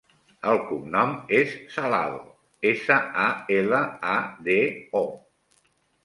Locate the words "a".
3.25-3.25, 4.13-4.17